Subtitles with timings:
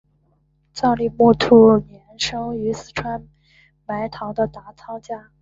[0.73, 3.21] 藏历木兔年生于四川
[3.87, 5.29] 理塘的达仓家。